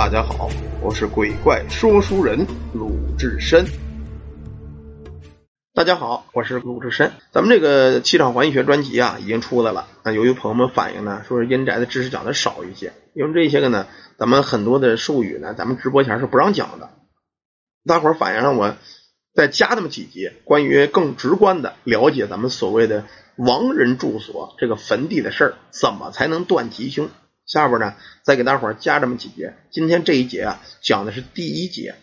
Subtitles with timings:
[0.00, 0.48] 大家好，
[0.80, 3.66] 我是鬼怪说书人鲁智深。
[5.74, 7.12] 大家好，我是鲁智深。
[7.30, 9.88] 咱们这个气场环境学专辑啊，已经出来了。
[10.02, 13.86] 那由于朋友们反映呢，说是阴宅的知识讲的少一些，因为这些个呢，
[14.16, 16.88] 咱们很多的术语呢，咱们直播前是不让讲的。
[17.84, 18.76] 大伙儿反映让我
[19.34, 23.04] 再加那么几节，关于更直观的了解咱们所谓的
[23.36, 27.10] 亡人住所这个坟地的事儿，怎么才能断吉凶？
[27.50, 29.54] 下边呢，再给大伙儿加这么几节。
[29.72, 31.96] 今天这一节啊，讲的是第一节，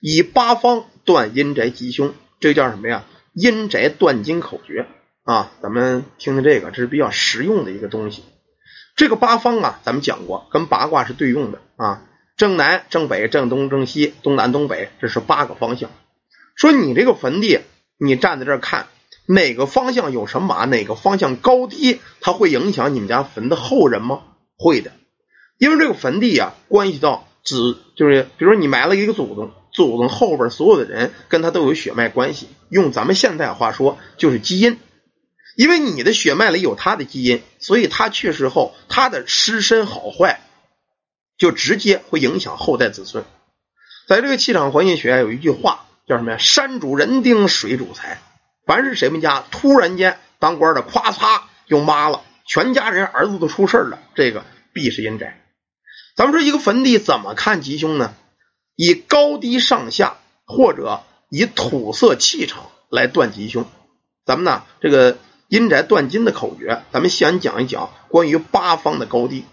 [0.00, 3.04] 以八方断阴宅吉凶，这叫什么呀？
[3.32, 4.86] 阴宅断金口诀
[5.24, 5.50] 啊！
[5.60, 8.22] 咱们听听这个，这是比较实用的一个东西。
[8.94, 12.04] 这个八方啊，咱们讲过，跟八卦是对用的啊。
[12.36, 15.90] 正南、正北、正东、正西、东南、东北，这是八个方向。
[16.54, 17.58] 说你这个坟地，
[17.98, 18.86] 你站在这儿看，
[19.26, 20.64] 哪个方向有什么马？
[20.64, 24.22] 哪个方向高低，它会影响你们家坟的后人吗？
[24.62, 24.92] 会的，
[25.58, 32.48] 因为这个坟地啊，关系到子，就是比如说你埋了一个祖宗，祖宗后边所有的人跟他都有血脉关系。
[32.68, 34.78] 用咱们现代话说，就是基因。
[35.56, 40.40] 因为你的血脉里有他的基因，所以他去世后，他的尸身好坏
[41.36, 43.24] 就直接会影响后代子孙。
[44.08, 46.38] 在这个气场环境学有一句话叫什么呀？
[46.38, 48.22] 山主人丁，水主财。
[48.64, 52.22] 凡是谁们家突然间当官的，咵嚓就妈了。
[52.46, 55.40] 全家人儿子都出事了，这个必是阴宅。
[56.16, 58.14] 咱们说一个坟地怎么看吉凶呢？
[58.76, 63.66] 以高低上下，或者以土色气场来断吉凶。
[64.24, 69.44] 咱们呢，这个阴宅断金的口诀，咱们先讲一讲关于八方的高低。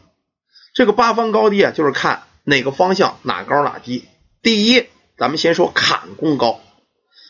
[0.73, 4.05] 这个八方高低啊，就是看哪个方向哪高哪低。
[4.41, 4.85] 第一，
[5.17, 6.61] 咱们先说坎宫高，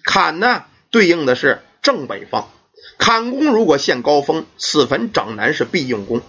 [0.03, 2.49] 坎呢对应的是正北方。
[2.97, 6.21] 坎宫如果现高峰，此坟长男是必用功，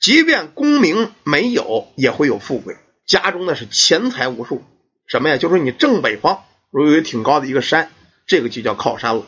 [0.00, 4.64] 即便功名没有，也会有富贵，家中呢是钱财无数。
[5.06, 5.36] 什么呀？
[5.36, 7.90] 就是你正北方如果有挺高的一个山，
[8.26, 9.26] 这个就叫靠山了。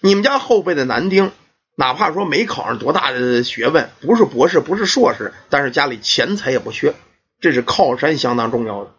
[0.00, 1.32] 你们家后辈的男丁，
[1.74, 6.94] 哪怕说没考上多大的学问，不是博士，不是硕士，但是家里钱财也不缺，
[7.40, 8.92] 这是靠山相当重要的。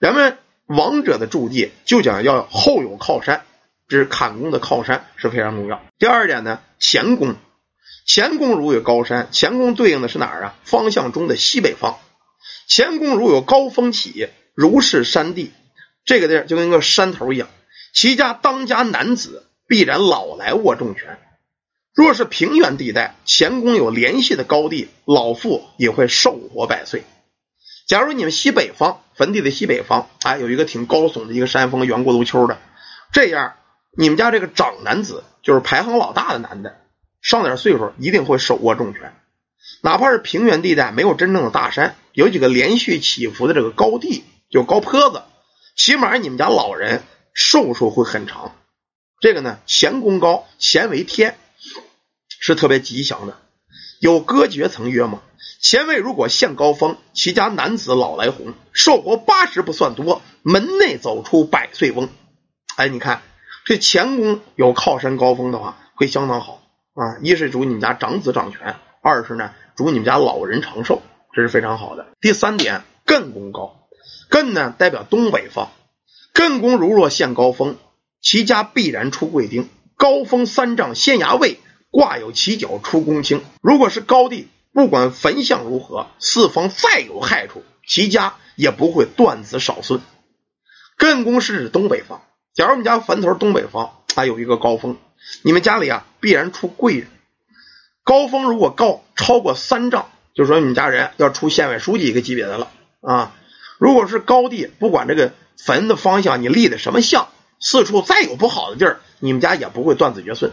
[0.00, 3.44] 咱们王者的驻地就讲要后有靠山。
[3.86, 5.82] 这是坎宫的靠山是非常重要。
[5.98, 7.34] 第二点呢，乾宫，
[8.06, 10.54] 乾宫如有高山，乾宫对应的是哪儿啊？
[10.64, 11.98] 方向中的西北方。
[12.68, 15.52] 乾宫如有高峰起，如是山地，
[16.04, 17.48] 这个地儿就跟个山头一样。
[17.92, 21.18] 其家当家男子必然老来握重权。
[21.94, 27.02] 若是平原地带，乾宫有联系的高地，老妇也会寿活百岁。
[27.86, 32.58] 假如你们西北方坟地的西北方，哎，有一个挺高耸的一个山峰，圆过卢丘的，
[33.12, 33.54] 这样。
[33.92, 36.78] 你们家这个长男子就是排行老大的男的，
[37.20, 39.14] 上点岁数一定会手握重权。
[39.82, 45.22] 哪怕是平原地带，没有真正的大山，有几个连续起伏的这个高地，就高坡子，
[45.76, 47.02] 起码你们家老人
[47.34, 48.54] 寿数会很长。
[49.20, 51.36] 这个呢，乾宫高，乾为天，
[52.40, 53.38] 是特别吉祥的。
[54.00, 55.20] 有歌诀曾曰嘛
[55.60, 62.08] ：“前位如果现高峰，其家男子老来红，寿活八十不算多，门内走出百岁翁。”
[62.76, 63.22] 哎，你看。
[63.66, 66.59] 这乾宫有靠山高峰的话，会相当好
[66.94, 67.18] 啊！
[67.22, 71.02] 一是主你们家长子掌权，二是呢主你们家老人长寿，
[71.32, 72.06] 这是非常好的。
[72.20, 73.88] 第三点，艮宫高，
[74.30, 75.68] 艮呢代表东北方，
[76.34, 77.76] 艮宫如若现高峰，
[78.20, 79.68] 其家必然出贵丁。
[79.96, 83.42] 高峰三丈县衙位，挂有其角出公卿。
[83.60, 90.00] 如果是高地，不管坟相如何，四方再有害处，其家也不会断子少孙。
[90.98, 92.22] 艮宫是指东北方。
[92.54, 94.96] 假如我们家坟头东北方啊有一个高峰，
[95.42, 97.08] 你们家里啊必然出贵人。
[98.04, 102.70] 高峰如果高超过三丈，就说你们家人要出县委书记一个级别的了
[103.00, 103.34] 啊。
[103.78, 107.28] 如果是高地，不管这个坟的方向你立的什么像，
[107.60, 110.52] 四处再有不好的地儿，你们家也不会断子绝孙。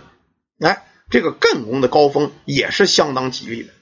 [0.59, 3.73] 哎，这个艮宫的高峰也是相当吉利的。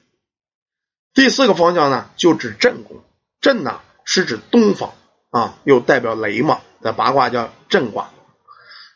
[1.14, 3.02] 第四个方向呢，就指震宫。
[3.40, 4.94] 震呢是指东方
[5.30, 6.60] 啊，又代表雷嘛。
[6.82, 8.10] 在八卦叫震卦，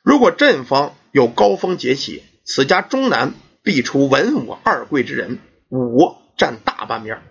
[0.05, 5.38] 如果震方有高峰节起，此家中南必出文武二贵之人，
[5.69, 7.23] 武占大半面。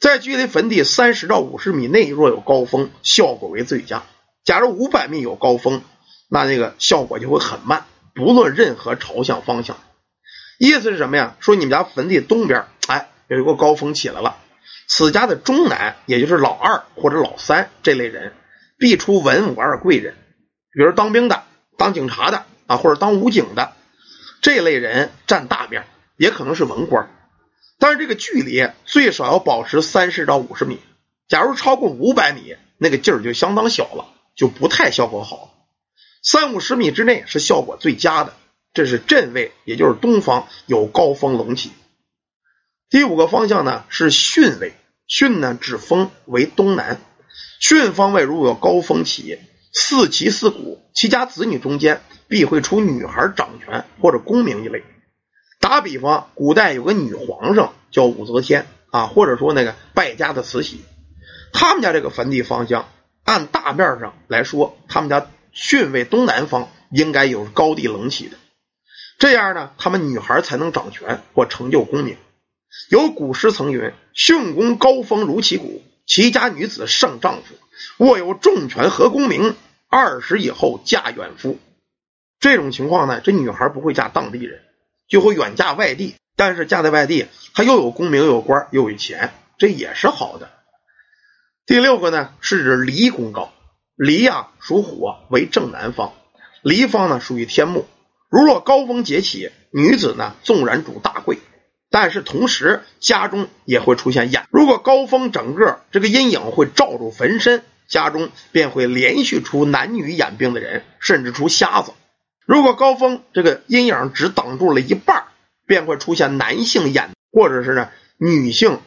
[0.00, 4.04] 在距离坟地三十到五十米内，若有高峰，效果为最佳。
[4.44, 5.82] 假如五百米有高峰，
[6.30, 7.84] 那那个效果就会很慢，
[8.14, 9.76] 不论任何朝向方向。
[10.58, 11.36] 意思是什么呀？
[11.40, 14.38] 说你们家坟地东边，哎，有一个高峰起来了，
[14.88, 18.32] 此家的中南，也就是老二或者老三这类人。
[18.78, 20.14] 必出文武二贵人，
[20.72, 21.42] 比如当兵的、
[21.76, 23.72] 当警察的啊，或者当武警的
[24.40, 25.86] 这类人占大面，
[26.16, 27.10] 也可能是文官。
[27.78, 30.80] 但是这个距离最少要保持三十到五十米，
[31.28, 35.54] 假如超过五百米，那个劲儿就相当小了，就不太效果好。
[36.22, 38.34] 三五十米之内是效果最佳的。
[38.74, 41.72] 这是震位，也就是东方有高峰隆起。
[42.90, 44.74] 第五个方向呢是巽位，
[45.08, 47.00] 巽呢指风为东南。
[47.60, 49.38] 巽方位如果有高峰起，
[49.72, 54.84] 四旗四鼓，其家子女中间必会出女孩掌权或者功名一类。
[55.60, 60.84] 打比方，古代有个女皇上叫武则天啊，或者说那个败家的慈禧，
[61.52, 62.88] 他们家这个坟地方向，
[63.24, 68.36] 按大面上来说，他们家巽位东南方应该有高地隆起的。
[69.18, 72.16] 这样呢，他们女孩才能掌权或成就功名。
[72.90, 77.54] 有古诗曾云：“巽宫高峰如其鼓，齐家女子胜丈夫。
[78.04, 79.56] 握有重权和功名，
[79.88, 81.58] 二十以后嫁远夫。”
[82.40, 84.60] 这种情况呢，这女孩不会嫁当地人，
[85.08, 86.14] 就会远嫁外地。
[86.36, 90.50] 但是嫁在外地，她又有功名，又有官，又有钱，这也是好的。
[91.66, 93.52] 第六个呢，是指离宫高。
[93.96, 96.12] 离呀，属火，为正南方。
[96.62, 97.86] 离方呢，属于天木。
[98.30, 101.38] 如若高峰节起，女子呢纵然主大贵，
[101.90, 104.46] 但是同时家中也会出现眼。
[104.50, 111.92] 如果高峰整个这个阴影会罩住坟身，家中便会连续出男女眼病的人，甚至出瞎子。
[112.48, 115.24] 如果高峰这个阴影只挡住了一半，
[115.66, 118.78] 便会出现男性眼，或者是呢女性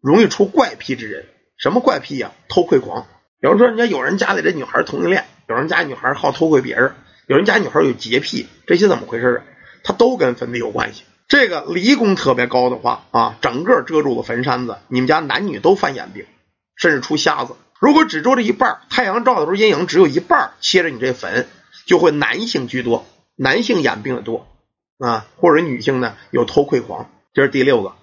[0.00, 1.26] 容易出怪癖之人。
[1.56, 2.30] 什么怪癖呀？
[2.48, 3.08] 偷窥狂。
[3.40, 6.94] 比如说，人家有人家里这女孩同性恋，有人家女孩好偷窥别人。
[7.26, 9.42] 有人家女孩有洁癖，这些怎么回事啊？
[9.82, 11.02] 它都跟坟地有关系。
[11.26, 16.26] 这个离宫特别高的话啊，整个遮住了坟山子，你们家男女都犯眼病，
[16.76, 17.56] 甚至出瞎子。
[17.80, 21.48] 如果只遮着一半，太阳照的时候阴影只有一半切着你这坟，
[21.86, 23.06] 就会男性居多，
[23.36, 24.46] 男性眼病的多
[24.98, 27.10] 啊，或者女性呢有偷窥狂。
[27.32, 27.94] 这是第六个，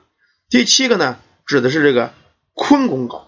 [0.49, 2.13] 第七个呢指的是这个
[2.53, 3.27] 坤宫高，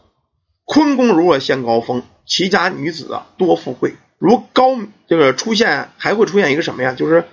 [0.65, 3.95] 坤宫如果先高峰，其家女子啊多富贵。
[4.17, 6.93] 如高这个出现还会出现一个什么呀？
[6.93, 7.25] 就是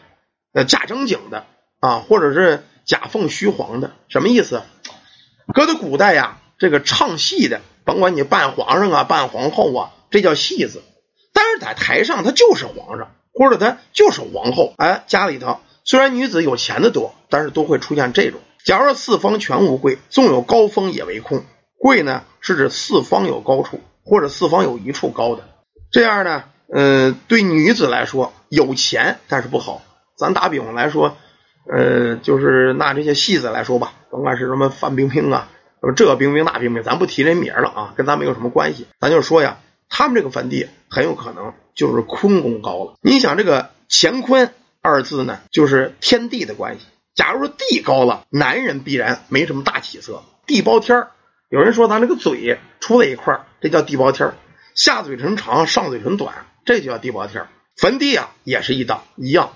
[0.53, 1.45] 呃假正经的
[1.81, 4.63] 啊，或者是假凤虚凰的，什么意思？
[5.53, 10.83] 搁在古代呀，这个唱戏的，甭管你扮皇上啊，扮皇后啊，这叫戏子。
[11.37, 14.73] 但是在台上他就是皇上，或者他就是皇后。
[14.79, 18.41] 哎，家里头虽然女子有钱的多，但是都会出现这种。
[18.65, 21.45] 假如四方全无贵，纵有高峰也为空。
[21.79, 25.45] 贵呢是指四方有高处，或者四方有一处高的。
[25.93, 26.45] 这样呢。
[26.69, 29.83] 呃，对女子来说有钱，但是不好。
[30.19, 31.17] 咱打比方来说，
[31.73, 35.49] 呃，就是拿这些戏子来说吧，甭管是什么范冰冰啊，
[35.81, 38.89] 什么这冰冰那冰冰，咱不提这名了啊，跟咱没有什么关系。
[39.01, 42.95] 咱就说呀，他们这个坟地很有可能就是坤宫高了。
[43.01, 46.87] 你想这个乾坤二字呢，就是天地的关系。
[47.15, 51.11] 假如说地高了，男人必然没什么大起色，地包天儿。
[51.49, 54.35] 有人说咱这个嘴出了一块，这叫地包天儿，
[54.75, 56.47] 下嘴唇长，上嘴唇短。
[56.65, 59.53] 这就叫地包天儿坟地啊，也是一档一样。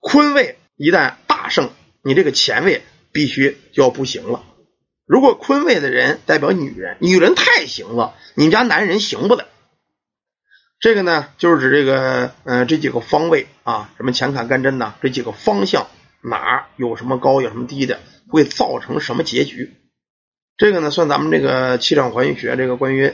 [0.00, 1.70] 坤位一旦大盛，
[2.02, 2.82] 你这个乾位
[3.12, 4.42] 必须就要不行了。
[5.06, 9.46] 如果坤位的人代表女人，女人太行了，你家男人行不了。
[10.80, 15.86] 这个呢，就是指这个，嗯，这几个方位啊，什么乾坎干针呐，这几个方向
[16.22, 17.98] 哪有什么高有什么低的，
[18.28, 19.74] 会造成什么结局？
[20.56, 23.12] 这个呢，算咱们这个气场还原学这个关于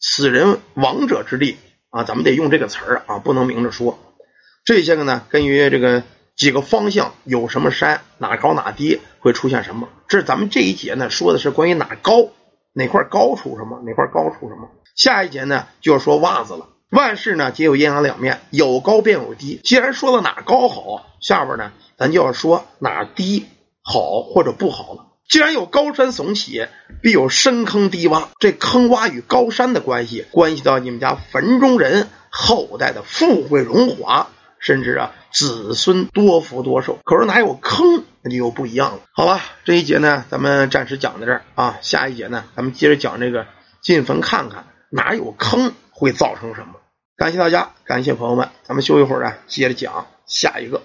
[0.00, 1.56] 死人亡者之地。
[1.88, 3.98] 啊，咱们得用这个词儿啊，不能明着说。
[4.66, 6.02] 这些个呢，根据这个
[6.34, 9.88] 几个方向有什么山，哪高哪低，会出现什么。
[10.06, 12.28] 这是咱们这一节呢，说的是关于哪高，
[12.74, 14.68] 哪块高出什么，哪块高出什么。
[14.94, 16.68] 下一节呢，就要说袜子了。
[16.90, 19.60] 万事呢，皆有阴阳两面，有高便有低。
[19.64, 23.46] 既然说了哪高好，下边呢，咱就要说哪低
[23.82, 25.06] 好或者不好了。
[25.28, 26.68] 既然有高山耸起，
[27.02, 28.28] 必有深坑低洼。
[28.38, 34.28] 这坑洼与高山的关系，关系到你们家坟中人后代的富贵荣华，
[34.60, 37.00] 甚至啊子孙多福多寿。
[37.02, 39.00] 可是哪有坑，那就又不一样了。
[39.12, 41.78] 好吧，这一节呢，咱们暂时讲到这儿啊。
[41.82, 43.46] 下一节呢，咱们接着讲这个
[43.82, 46.74] 进坟看看哪有坑会造成什么。
[47.16, 50.82] 感谢大家，感谢朋友们，咱们休一会儿啊，接着讲下一个。